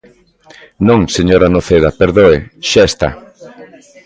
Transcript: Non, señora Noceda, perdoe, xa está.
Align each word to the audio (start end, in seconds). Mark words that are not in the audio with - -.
Non, 0.87 0.99
señora 1.15 1.51
Noceda, 1.55 1.89
perdoe, 2.01 2.37
xa 2.69 2.83
está. 2.91 3.09